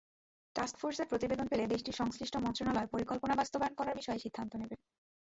টাস্কফোর্সের 0.55 1.07
প্রতিবেদন 1.07 1.45
পেলে 1.47 1.65
দেশটির 1.67 1.99
সংশ্লিষ্ট 2.01 2.35
মন্ত্রণালয় 2.37 2.91
পরিকল্পনা 2.93 3.33
বাস্তবায়ন 3.35 3.73
করার 3.75 3.95
বিষয়ে 3.95 4.23
সিদ্ধান্ত 4.23 4.51
নেবে। 4.55 4.75